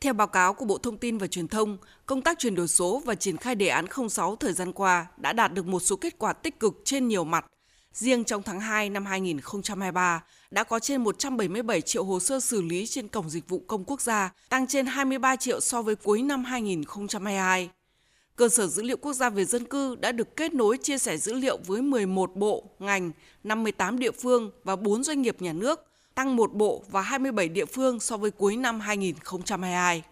[0.00, 3.02] Theo báo cáo của Bộ Thông tin và Truyền thông, công tác chuyển đổi số
[3.04, 6.18] và triển khai đề án 06 thời gian qua đã đạt được một số kết
[6.18, 7.46] quả tích cực trên nhiều mặt.
[7.92, 12.86] Riêng trong tháng 2 năm 2023, đã có trên 177 triệu hồ sơ xử lý
[12.86, 16.44] trên Cổng Dịch vụ Công Quốc gia, tăng trên 23 triệu so với cuối năm
[16.44, 17.70] 2022.
[18.36, 21.16] Cơ sở dữ liệu quốc gia về dân cư đã được kết nối chia sẻ
[21.16, 23.10] dữ liệu với 11 bộ, ngành,
[23.44, 25.87] 58 địa phương và 4 doanh nghiệp nhà nước,
[26.18, 30.02] tăng một bộ và 27 địa phương so với cuối năm 2022.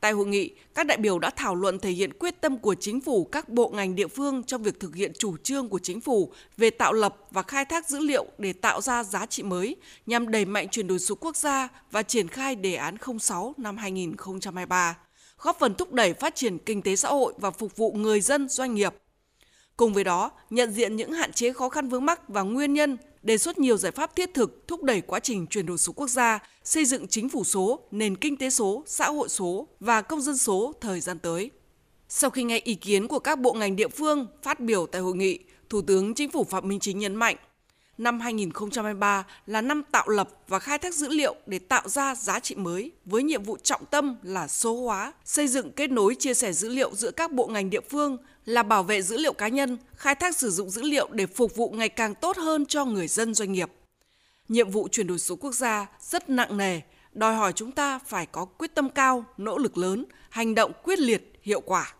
[0.00, 3.00] Tại hội nghị, các đại biểu đã thảo luận thể hiện quyết tâm của chính
[3.00, 6.32] phủ các bộ ngành địa phương trong việc thực hiện chủ trương của chính phủ
[6.56, 10.30] về tạo lập và khai thác dữ liệu để tạo ra giá trị mới nhằm
[10.30, 14.96] đẩy mạnh chuyển đổi số quốc gia và triển khai đề án 06 năm 2023
[15.38, 18.48] góp phần thúc đẩy phát triển kinh tế xã hội và phục vụ người dân
[18.48, 18.94] doanh nghiệp.
[19.76, 22.96] Cùng với đó, nhận diện những hạn chế khó khăn vướng mắc và nguyên nhân,
[23.28, 26.10] đề xuất nhiều giải pháp thiết thực thúc đẩy quá trình chuyển đổi số quốc
[26.10, 30.20] gia, xây dựng chính phủ số, nền kinh tế số, xã hội số và công
[30.20, 31.50] dân số thời gian tới.
[32.08, 35.16] Sau khi nghe ý kiến của các bộ ngành địa phương phát biểu tại hội
[35.16, 37.36] nghị, Thủ tướng Chính phủ Phạm Minh Chính nhấn mạnh,
[37.98, 42.40] năm 2023 là năm tạo lập và khai thác dữ liệu để tạo ra giá
[42.40, 46.34] trị mới với nhiệm vụ trọng tâm là số hóa, xây dựng kết nối chia
[46.34, 48.16] sẻ dữ liệu giữa các bộ ngành địa phương
[48.48, 51.56] là bảo vệ dữ liệu cá nhân, khai thác sử dụng dữ liệu để phục
[51.56, 53.70] vụ ngày càng tốt hơn cho người dân doanh nghiệp.
[54.48, 56.80] Nhiệm vụ chuyển đổi số quốc gia rất nặng nề,
[57.12, 60.98] đòi hỏi chúng ta phải có quyết tâm cao, nỗ lực lớn, hành động quyết
[60.98, 61.94] liệt, hiệu quả.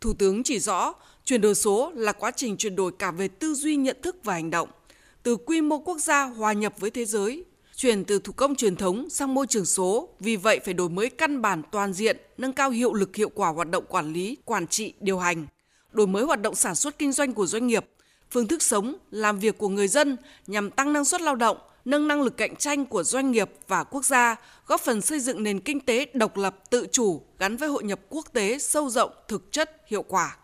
[0.00, 0.92] Thủ tướng chỉ rõ,
[1.24, 4.32] chuyển đổi số là quá trình chuyển đổi cả về tư duy nhận thức và
[4.32, 4.68] hành động–
[5.24, 7.44] từ quy mô quốc gia hòa nhập với thế giới,
[7.76, 11.10] chuyển từ thủ công truyền thống sang môi trường số, vì vậy phải đổi mới
[11.10, 14.66] căn bản toàn diện, nâng cao hiệu lực hiệu quả hoạt động quản lý, quản
[14.66, 15.46] trị, điều hành,
[15.92, 17.86] đổi mới hoạt động sản xuất kinh doanh của doanh nghiệp,
[18.30, 20.16] phương thức sống, làm việc của người dân
[20.46, 23.84] nhằm tăng năng suất lao động, nâng năng lực cạnh tranh của doanh nghiệp và
[23.84, 27.68] quốc gia, góp phần xây dựng nền kinh tế độc lập, tự chủ gắn với
[27.68, 30.36] hội nhập quốc tế sâu rộng, thực chất, hiệu quả.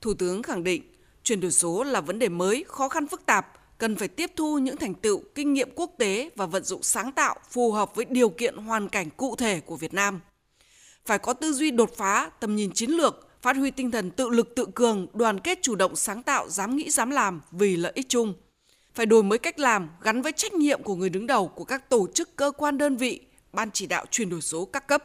[0.00, 0.82] Thủ tướng khẳng định,
[1.22, 4.58] chuyển đổi số là vấn đề mới, khó khăn phức tạp, cần phải tiếp thu
[4.58, 8.04] những thành tựu, kinh nghiệm quốc tế và vận dụng sáng tạo phù hợp với
[8.04, 10.20] điều kiện hoàn cảnh cụ thể của Việt Nam.
[11.06, 14.28] Phải có tư duy đột phá, tầm nhìn chiến lược, phát huy tinh thần tự
[14.28, 17.92] lực tự cường, đoàn kết chủ động sáng tạo, dám nghĩ dám làm vì lợi
[17.94, 18.34] ích chung.
[18.94, 21.90] Phải đổi mới cách làm gắn với trách nhiệm của người đứng đầu của các
[21.90, 23.20] tổ chức cơ quan đơn vị,
[23.52, 25.04] ban chỉ đạo chuyển đổi số các cấp.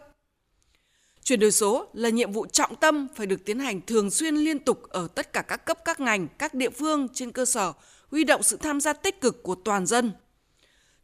[1.24, 4.60] Chuyển đổi số là nhiệm vụ trọng tâm phải được tiến hành thường xuyên liên
[4.60, 7.74] tục ở tất cả các cấp các ngành, các địa phương trên cơ sở
[8.16, 10.12] huy động sự tham gia tích cực của toàn dân.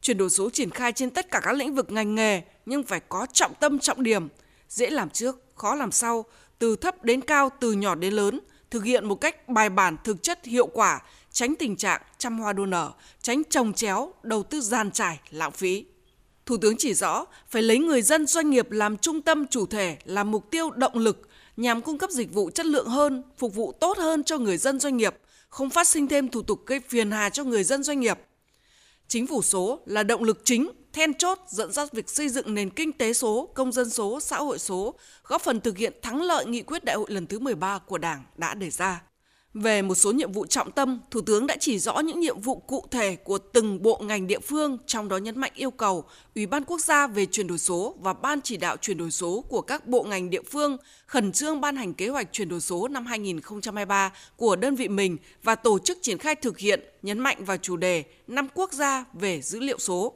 [0.02, 3.00] Chuyển đổi số triển khai trên tất cả các lĩnh vực ngành nghề nhưng phải
[3.00, 4.28] có trọng tâm trọng điểm,
[4.70, 6.26] dễ làm trước, khó làm sau,
[6.60, 8.40] từ thấp đến cao, từ nhỏ đến lớn,
[8.70, 11.02] thực hiện một cách bài bản, thực chất, hiệu quả,
[11.32, 12.92] tránh tình trạng trăm hoa đua nở,
[13.22, 15.86] tránh trồng chéo, đầu tư gian trải, lãng phí.
[16.46, 19.98] Thủ tướng chỉ rõ phải lấy người dân doanh nghiệp làm trung tâm chủ thể,
[20.06, 23.72] làm mục tiêu động lực nhằm cung cấp dịch vụ chất lượng hơn, phục vụ
[23.72, 25.16] tốt hơn cho người dân doanh nghiệp–
[25.52, 28.20] không phát sinh thêm thủ tục gây phiền hà cho người dân doanh nghiệp.
[29.08, 32.70] Chính phủ số là động lực chính, then chốt dẫn dắt việc xây dựng nền
[32.70, 36.46] kinh tế số, công dân số, xã hội số, góp phần thực hiện thắng lợi
[36.46, 39.02] nghị quyết đại hội lần thứ 13 của Đảng đã đề ra.
[39.54, 42.56] Về một số nhiệm vụ trọng tâm, Thủ tướng đã chỉ rõ những nhiệm vụ
[42.56, 46.04] cụ thể của từng bộ ngành địa phương, trong đó nhấn mạnh yêu cầu
[46.36, 49.44] Ủy ban Quốc gia về chuyển đổi số và Ban chỉ đạo chuyển đổi số
[49.50, 52.88] của các bộ ngành địa phương khẩn trương ban hành kế hoạch chuyển đổi số
[52.88, 57.46] năm 2023 của đơn vị mình và tổ chức triển khai thực hiện, nhấn mạnh
[57.46, 60.14] vào chủ đề năm quốc gia về dữ liệu số.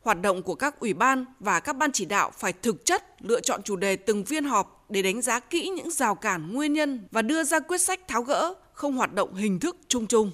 [0.00, 3.40] Hoạt động của các ủy ban và các ban chỉ đạo phải thực chất lựa
[3.40, 7.08] chọn chủ đề từng phiên họp để đánh giá kỹ những rào cản nguyên nhân
[7.10, 10.30] và đưa ra quyết sách tháo gỡ, không hoạt động hình thức chung chung.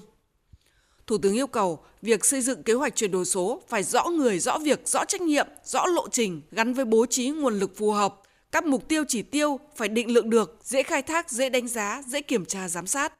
[1.07, 4.39] Thủ tướng yêu cầu việc xây dựng kế hoạch chuyển đổi số phải rõ người,
[4.39, 7.91] rõ việc, rõ trách nhiệm, rõ lộ trình gắn với bố trí nguồn lực phù
[7.91, 8.21] hợp.
[8.51, 12.01] Các mục tiêu chỉ tiêu phải định lượng được, dễ khai thác, dễ đánh giá,
[12.07, 13.13] dễ kiểm tra giám sát.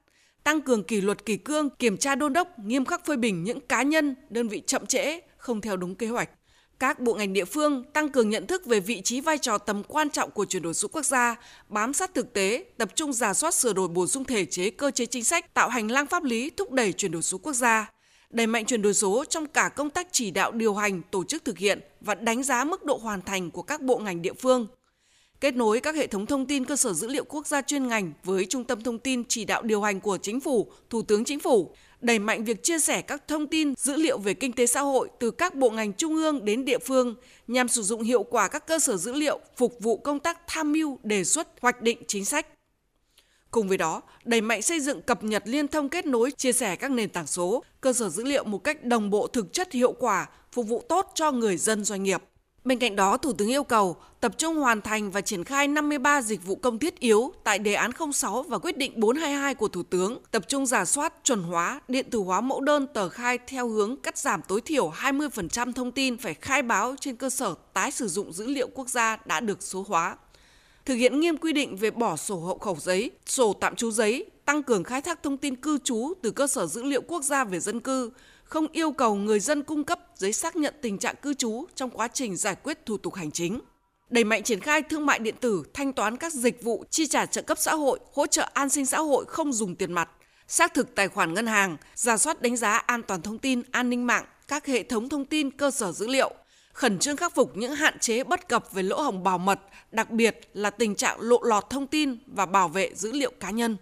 [0.44, 3.60] Tăng cường kỷ luật kỷ cương, kiểm tra đôn đốc, nghiêm khắc phơi bình những
[3.60, 6.30] cá nhân, đơn vị chậm trễ, không theo đúng kế hoạch
[6.82, 9.84] các bộ ngành địa phương tăng cường nhận thức về vị trí vai trò tầm
[9.84, 11.36] quan trọng của chuyển đổi số quốc gia,
[11.70, 14.92] bám sát thực tế, tập trung giả soát sửa đổi bổ sung thể chế cơ
[14.92, 17.92] chế chính sách, tạo hành lang pháp lý thúc đẩy chuyển đổi số quốc gia,
[18.30, 21.46] đẩy mạnh chuyển đổi số trong cả công tác chỉ đạo điều hành, tổ chức
[21.46, 24.68] thực hiện và đánh giá mức độ hoàn thành của các bộ ngành địa phương.
[25.42, 28.14] Kết nối các hệ thống thông tin cơ sở dữ liệu quốc gia chuyên ngành
[28.24, 31.40] với trung tâm thông tin chỉ đạo điều hành của chính phủ, Thủ tướng Chính
[31.40, 31.72] phủ,
[32.02, 35.10] đẩy mạnh việc chia sẻ các thông tin, dữ liệu về kinh tế xã hội
[35.20, 37.16] từ các bộ ngành trung ương đến địa phương
[37.48, 40.72] nhằm sử dụng hiệu quả các cơ sở dữ liệu phục vụ công tác tham
[40.72, 42.48] mưu, đề xuất, hoạch định chính sách.
[43.52, 46.76] Cùng với đó, đẩy mạnh xây dựng cập nhật liên thông kết nối, chia sẻ
[46.76, 49.92] các nền tảng số, cơ sở dữ liệu một cách đồng bộ thực chất hiệu
[49.92, 52.24] quả, phục vụ tốt cho người dân doanh nghiệp.
[52.66, 56.22] Bên cạnh đó, Thủ tướng yêu cầu tập trung hoàn thành và triển khai 53
[56.22, 59.84] dịch vụ công thiết yếu tại đề án 06 và quyết định 422 của Thủ
[59.84, 63.68] tướng, tập trung giả soát, chuẩn hóa, điện tử hóa mẫu đơn tờ khai theo
[63.68, 67.92] hướng cắt giảm tối thiểu 20% thông tin phải khai báo trên cơ sở tái
[67.92, 70.18] sử dụng dữ liệu quốc gia đã được số hóa.
[70.86, 74.26] Thực hiện nghiêm quy định về bỏ sổ hộ khẩu giấy, sổ tạm trú giấy,
[74.46, 77.44] tăng cường khai thác thông tin cư trú từ cơ sở dữ liệu quốc gia
[77.44, 78.12] về dân cư,
[78.52, 81.90] không yêu cầu người dân cung cấp giấy xác nhận tình trạng cư trú trong
[81.90, 83.60] quá trình giải quyết thủ tục hành chính.
[84.10, 87.26] Đẩy mạnh triển khai thương mại điện tử, thanh toán các dịch vụ chi trả
[87.26, 90.10] trợ cấp xã hội, hỗ trợ an sinh xã hội không dùng tiền mặt,
[90.48, 93.90] xác thực tài khoản ngân hàng, giả soát đánh giá an toàn thông tin, an
[93.90, 96.34] ninh mạng, các hệ thống thông tin cơ sở dữ liệu,
[96.74, 99.60] khẩn trương khắc phục những hạn chế bất cập về lỗ hổng bảo mật,
[99.92, 103.50] đặc biệt là tình trạng lộ lọt thông tin và bảo vệ dữ liệu cá
[103.50, 103.78] nhân.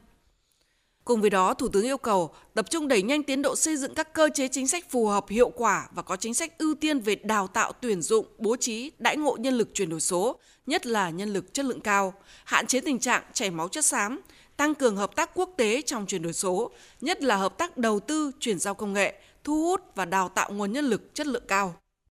[1.10, 3.94] Cùng với đó, Thủ tướng yêu cầu tập trung đẩy nhanh tiến độ xây dựng
[3.94, 7.00] các cơ chế chính sách phù hợp hiệu quả và có chính sách ưu tiên
[7.00, 10.86] về đào tạo tuyển dụng, bố trí, đãi ngộ nhân lực chuyển đổi số, nhất
[10.86, 12.14] là nhân lực chất lượng cao,
[12.44, 14.22] hạn chế tình trạng chảy máu chất xám,
[14.58, 16.72] tăng cường hợp tác quốc tế trong chuyển đổi số,
[17.02, 20.52] nhất là hợp tác đầu tư, chuyển giao công nghệ, thu hút và đào tạo
[20.52, 21.76] nguồn nhân lực chất lượng cao.